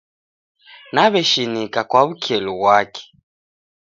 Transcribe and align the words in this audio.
Naw'eshinika 0.93 1.81
kwa 1.89 2.01
wukelu 2.07 2.53
ghwake 2.59 3.03